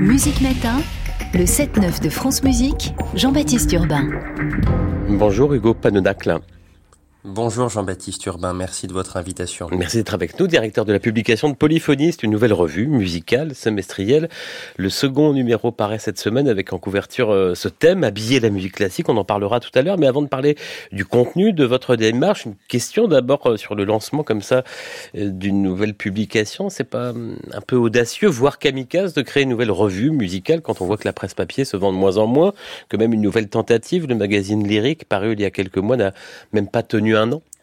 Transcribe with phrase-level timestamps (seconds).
[0.00, 0.80] Musique Matin,
[1.34, 4.08] le 7-9 de France Musique, Jean-Baptiste Urbain.
[5.08, 6.40] Bonjour Hugo Panonacle.
[7.28, 9.66] Bonjour Jean-Baptiste Urbain, merci de votre invitation.
[9.72, 13.52] Merci d'être avec nous, directeur de la publication de Polyphonie, c'est une nouvelle revue musicale
[13.56, 14.28] semestrielle.
[14.76, 18.74] Le second numéro paraît cette semaine avec en couverture euh, ce thème, habiller la musique
[18.74, 20.56] classique, on en parlera tout à l'heure, mais avant de parler
[20.92, 24.62] du contenu de votre démarche, une question d'abord euh, sur le lancement comme ça
[25.16, 29.50] euh, d'une nouvelle publication, c'est pas hum, un peu audacieux, voire kamikaze de créer une
[29.50, 32.28] nouvelle revue musicale quand on voit que la presse papier se vend de moins en
[32.28, 32.52] moins,
[32.88, 36.12] que même une nouvelle tentative, le magazine lyrique paru il y a quelques mois n'a
[36.52, 37.55] même pas tenu un an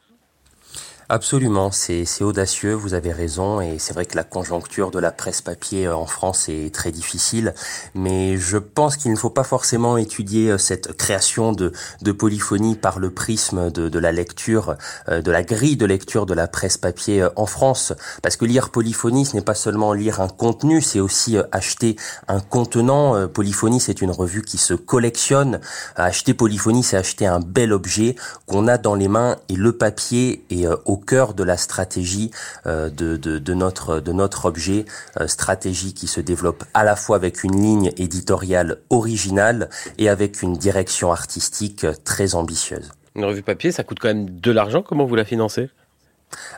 [1.10, 5.42] Absolument, c'est audacieux, vous avez raison, et c'est vrai que la conjoncture de la presse
[5.42, 7.54] papier euh, en France est très difficile,
[7.94, 12.76] mais je pense qu'il ne faut pas forcément étudier euh, cette création de, de polyphonie
[12.76, 14.78] par le prisme de, de, la lecture,
[15.10, 18.70] euh, de la grille de lecture de la presse papier en France, parce que lire
[18.70, 21.98] polyphonie, ce n'est pas seulement lire un contenu, c'est aussi acheter
[22.30, 23.28] un contenant.
[23.28, 25.60] Polyphonie, c'est une revue qui se collectionne.
[25.98, 30.46] Acheter polyphonie, c'est acheter un bel objet qu'on a dans les mains, et le papier
[30.50, 30.66] est
[30.98, 32.32] cœur de la stratégie
[32.66, 34.86] euh, de, notre, de notre objet,
[35.20, 40.42] euh, stratégie qui se développe à la fois avec une ligne éditoriale originale et avec
[40.42, 42.92] une direction artistique très ambitieuse.
[43.16, 44.82] Une revue papier, ça coûte quand même de l'argent.
[44.82, 45.70] Comment vous la financez?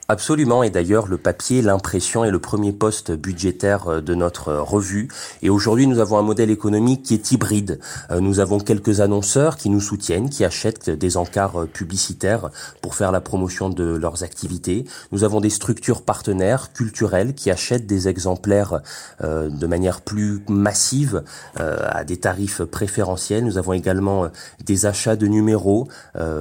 [0.08, 4.62] Absolument, et d'ailleurs le papier, l'impression est le premier poste budgétaire euh, de notre euh,
[4.62, 5.08] revue.
[5.42, 7.80] Et aujourd'hui, nous avons un modèle économique qui est hybride.
[8.12, 12.50] Euh, nous avons quelques annonceurs qui nous soutiennent, qui achètent des encarts publicitaires
[12.81, 14.86] pour faire la promotion de leurs activités.
[15.12, 18.81] Nous avons des structures partenaires culturelles qui achètent des exemplaires
[19.22, 21.23] de manière plus massive
[21.56, 23.44] à des tarifs préférentiels.
[23.44, 24.30] Nous avons également
[24.64, 25.88] des achats de numéros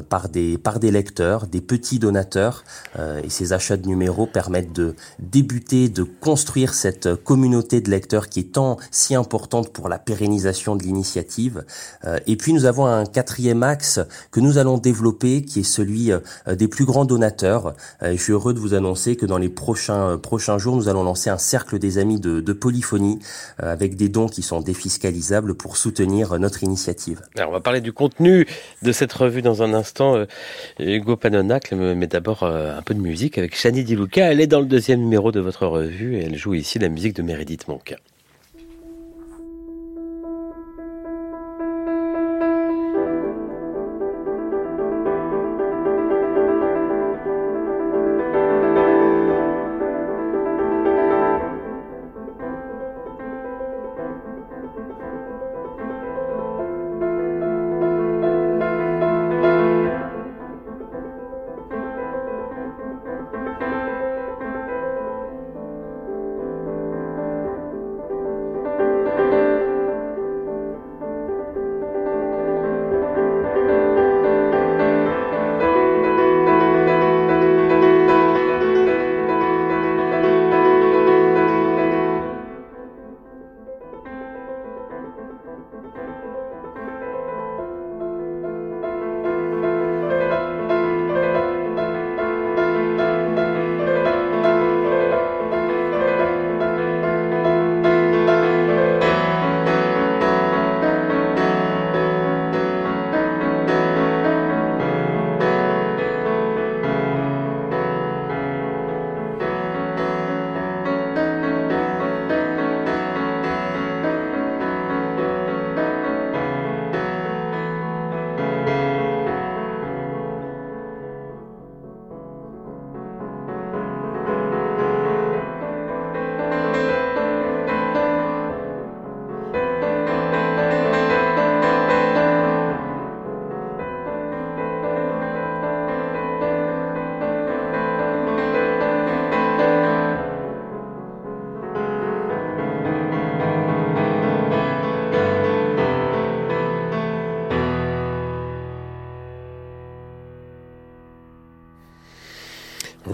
[0.08, 2.64] par des par des lecteurs, des petits donateurs
[3.24, 8.40] et ces achats de numéros permettent de débuter, de construire cette communauté de lecteurs qui
[8.40, 11.64] est tant si importante pour la pérennisation de l'initiative.
[12.04, 16.12] Euh, et puis nous avons un quatrième axe que nous allons développer qui est celui
[16.12, 16.20] euh,
[16.54, 17.74] des plus grands donateurs.
[18.02, 21.02] Euh, je suis heureux de vous annoncer que dans les prochains prochains jours, nous allons
[21.02, 23.18] lancer un cercle des amis de, polyphonie
[23.58, 27.22] avec des dons qui sont défiscalisables pour soutenir notre initiative.
[27.36, 28.46] Alors on va parler du contenu
[28.82, 30.24] de cette revue dans un instant.
[30.78, 34.32] Hugo Panonacle, mais d'abord un peu de musique avec Shani Di Luca.
[34.32, 37.14] Elle est dans le deuxième numéro de votre revue et elle joue ici la musique
[37.14, 37.94] de Meredith Monk.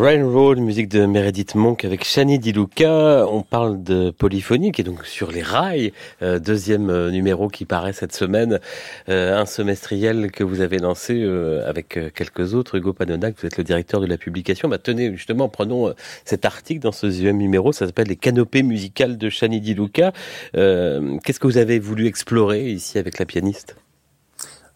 [0.01, 3.27] Rain Road, musique de Meredith Monk avec Shani Diluca.
[3.29, 5.93] On parle de polyphonie qui est donc sur les rails.
[6.23, 8.61] Euh, deuxième euh, numéro qui paraît cette semaine.
[9.11, 11.23] Euh, un semestriel que vous avez lancé
[11.67, 12.77] avec quelques autres.
[12.77, 14.71] Hugo Panonac, vous êtes le directeur de la publication.
[14.71, 15.93] Bah, tenez, justement, prenons
[16.25, 17.71] cet article dans ce deuxième numéro.
[17.73, 20.15] Ça s'appelle Les canopées musicales de Shani Diluca.
[20.55, 23.77] Qu'est-ce que vous avez voulu explorer ici avec la pianiste?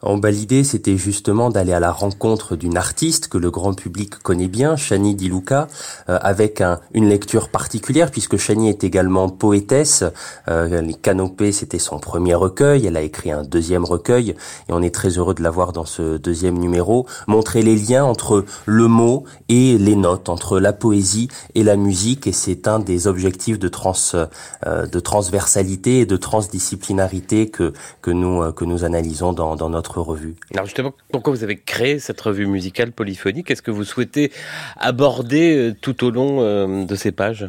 [0.05, 4.17] En bas, l'idée, c'était justement d'aller à la rencontre d'une artiste que le grand public
[4.17, 5.67] connaît bien, Shani Di Luca,
[6.11, 6.63] euh, avec
[6.93, 10.05] une lecture particulière, puisque Shani est également poétesse.
[10.49, 12.87] Euh, les Canopées, c'était son premier recueil.
[12.87, 14.37] Elle a écrit un deuxième recueil,
[14.69, 17.07] et on est très heureux de la voir dans ce deuxième numéro.
[17.27, 22.27] Montrer les liens entre le mot et les notes, entre la poésie et la musique,
[22.27, 27.73] et c'est un des objectifs de, trans, euh, de transversalité et de transdisciplinarité que,
[28.03, 30.35] que, nous, que nous analysons dans, dans notre revue.
[30.53, 33.47] Alors justement, pourquoi vous avez créé cette revue musicale polyphonique?
[33.47, 34.33] Qu'est-ce que vous souhaitez
[34.77, 37.49] aborder euh, tout au long euh, de ces pages?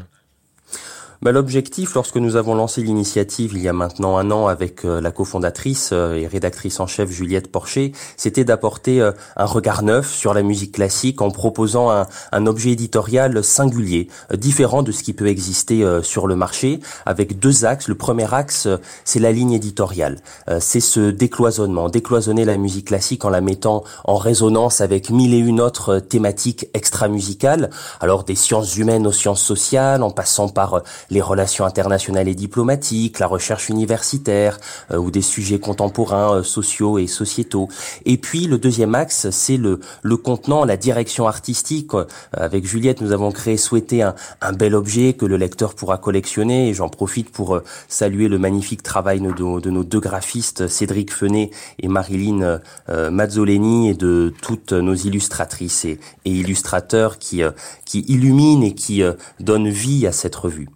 [1.22, 5.02] Bah, L'objectif, lorsque nous avons lancé l'initiative il y a maintenant un an avec euh,
[5.02, 10.12] la cofondatrice euh, et rédactrice en chef Juliette Porcher, c'était d'apporter euh, un regard neuf
[10.12, 15.14] sur la musique classique en proposant un, un objet éditorial singulier, différent de ce qui
[15.14, 17.88] peut exister sur le marché, avec deux axes.
[17.88, 18.68] Le premier axe,
[19.04, 20.20] c'est la ligne éditoriale.
[20.60, 25.40] C'est ce décloisonnement, décloisonner la musique classique en la mettant en résonance avec mille et
[25.40, 27.70] une autres thématiques extra-musicales,
[28.00, 33.20] alors des sciences humaines aux sciences sociales, en passant par les relations internationales et diplomatiques,
[33.20, 34.60] la recherche universitaire
[34.92, 37.70] euh, ou des sujets contemporains, euh, sociaux et sociétaux.
[38.06, 41.94] Et puis le deuxième axe, c'est le, le contenant, la direction artistique.
[41.94, 45.98] Euh, avec Juliette, nous avons créé, souhaité un, un bel objet que le lecteur pourra
[45.98, 46.70] collectionner.
[46.70, 51.88] Et j'en profite pour saluer le magnifique travail de, nos deux graphistes, Cédric Fenet et
[51.88, 57.42] Marilyn Mazzoleni, et de toutes nos illustratrices et, et illustrateurs qui,
[57.86, 59.04] qui illuminent et qui
[59.40, 60.70] donnent vie à cette revue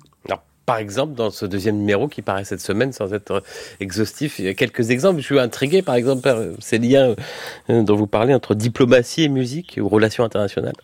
[0.70, 3.42] par exemple, dans ce deuxième numéro qui paraît cette semaine, sans être
[3.80, 5.20] exhaustif, il y a quelques exemples.
[5.20, 7.16] Je suis intrigué, par exemple, par ces liens
[7.72, 10.76] euh, dont vous parlez entre diplomatie et musique ou relations internationales.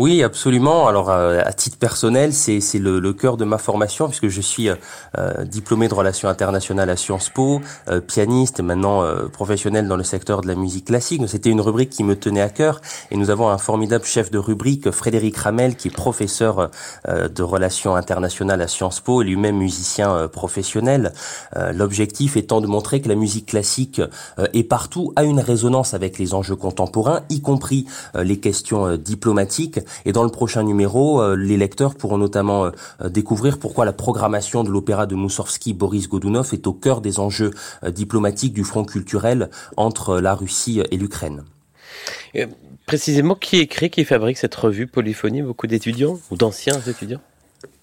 [0.00, 0.88] Oui, absolument.
[0.88, 4.70] Alors, euh, à titre personnel, c'est le, le cœur de ma formation puisque je suis
[4.70, 4.76] euh,
[5.18, 7.60] euh, diplômé de relations internationales à Sciences Po,
[8.06, 11.20] pianiste et maintenant professionnel dans le secteur de la musique classique.
[11.26, 12.80] C'était une rubrique qui me tenait à cœur
[13.10, 16.70] et nous avons un formidable chef de rubrique, Frédéric Ramel, qui est professeur
[17.06, 21.12] de relations internationales à Sciences Po et lui-même musicien professionnel.
[21.74, 24.00] L'objectif étant de montrer que la musique classique
[24.38, 30.12] est partout, a une résonance avec les enjeux contemporains, y compris les questions diplomatiques et
[30.12, 34.70] dans le prochain numéro, euh, les lecteurs pourront notamment euh, découvrir pourquoi la programmation de
[34.70, 37.50] l'opéra de Moussorski Boris Godunov est au cœur des enjeux
[37.84, 41.44] euh, diplomatiques du front culturel entre la Russie et l'Ukraine.
[42.86, 45.42] Précisément, qui écrit, qui fabrique cette revue Polyphonie?
[45.42, 47.20] Beaucoup d'étudiants ou d'anciens étudiants?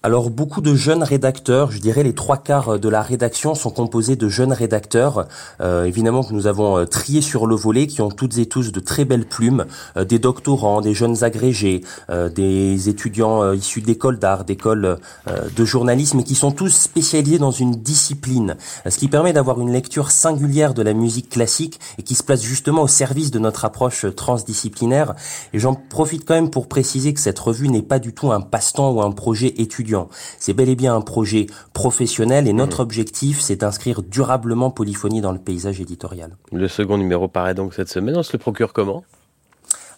[0.08, 4.16] Alors beaucoup de jeunes rédacteurs, je dirais les trois quarts de la rédaction sont composés
[4.16, 5.28] de jeunes rédacteurs,
[5.60, 8.72] euh, évidemment que nous avons euh, trié sur le volet, qui ont toutes et tous
[8.72, 9.66] de très belles plumes,
[9.98, 16.24] euh, des doctorants, des jeunes agrégés, des étudiants issus d'écoles d'art, d'écoles de journalisme, et
[16.24, 18.56] qui sont tous spécialisés dans une discipline,
[18.88, 22.42] ce qui permet d'avoir une lecture singulière de la musique classique et qui se place
[22.42, 25.14] justement au service de notre approche transdisciplinaire.
[25.52, 28.40] Et j'en profite quand même pour préciser que cette revue n'est pas du tout un
[28.40, 29.97] passe-temps ou un projet étudiant
[30.38, 32.82] c'est bel et bien un projet professionnel et notre mmh.
[32.82, 36.36] objectif, c'est d'inscrire durablement Polyphonie dans le paysage éditorial.
[36.52, 38.16] Le second numéro paraît donc cette semaine.
[38.16, 39.04] On se le procure comment?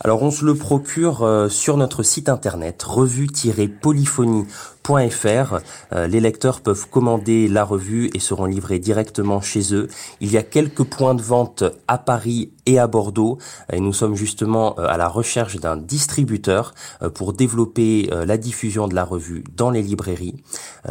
[0.02, 4.79] Alors on se le procure euh, sur notre site internet revue-polyphonie.fr.
[4.88, 9.88] Euh, les lecteurs peuvent commander la revue et seront livrés directement chez eux.
[10.20, 13.38] Il y a quelques points de vente à Paris et à Bordeaux
[13.72, 16.74] et nous sommes justement euh, à la recherche d'un distributeur
[17.14, 20.36] pour développer la diffusion de la revue dans les librairies.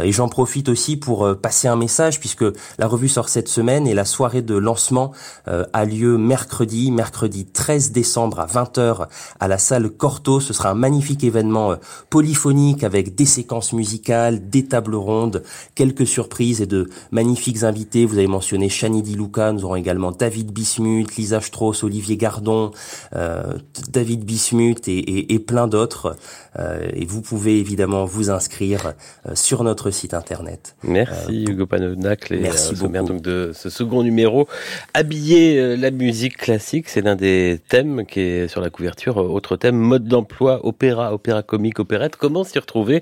[0.01, 2.45] Et j'en profite aussi pour passer un message puisque
[2.77, 5.11] la revue sort cette semaine et la soirée de lancement
[5.45, 9.07] a lieu mercredi, mercredi 13 décembre à 20h
[9.39, 10.39] à la salle Corto.
[10.39, 11.75] Ce sera un magnifique événement euh,
[12.09, 15.43] polyphonique avec des séquences musicales, des tables rondes,
[15.75, 18.05] quelques surprises et de magnifiques invités.
[18.05, 22.71] Vous avez mentionné Shani Di Luca, nous aurons également David Bismuth, Lisa Strauss, Olivier Gardon,
[23.15, 23.53] euh,
[23.89, 26.15] David Bismuth et, et, plein d'autres.
[26.57, 28.93] Euh, et vous pouvez évidemment vous inscrire
[29.33, 30.75] sur notre site internet.
[30.83, 33.07] Merci Hugo Panonacle et Merci beaucoup.
[33.07, 34.47] donc de ce second numéro.
[34.93, 39.55] Habiller la musique classique, c'est l'un des thèmes qui est sur la couverture euh, autre
[39.55, 42.15] thème, mode d'emploi, opéra, opéra comique, opérette.
[42.15, 42.97] Comment s'y retrouver